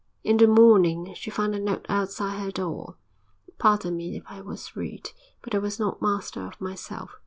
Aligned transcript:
In 0.23 0.37
the 0.37 0.47
morning 0.47 1.13
she 1.15 1.29
found 1.29 1.53
a 1.53 1.59
note 1.59 1.85
outside 1.87 2.39
her 2.39 2.49
door: 2.49 2.95
'_Pardon 3.59 3.95
me 3.97 4.17
if 4.17 4.23
I 4.25 4.41
was 4.41 4.75
rude, 4.75 5.11
but 5.43 5.53
I 5.53 5.59
was 5.59 5.79
not 5.79 6.01
master 6.01 6.41
of 6.41 6.59
myself. 6.59 7.11